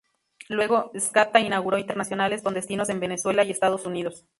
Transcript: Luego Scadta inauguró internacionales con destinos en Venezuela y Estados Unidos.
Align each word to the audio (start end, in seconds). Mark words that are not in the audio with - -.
Luego 0.49 0.91
Scadta 0.99 1.39
inauguró 1.39 1.77
internacionales 1.77 2.41
con 2.41 2.55
destinos 2.55 2.89
en 2.89 2.99
Venezuela 2.99 3.43
y 3.43 3.51
Estados 3.51 3.85
Unidos. 3.85 4.25